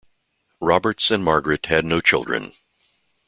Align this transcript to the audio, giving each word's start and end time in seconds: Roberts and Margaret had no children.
Roberts 0.59 1.11
and 1.11 1.23
Margaret 1.23 1.67
had 1.67 1.85
no 1.85 2.01
children. 2.01 2.53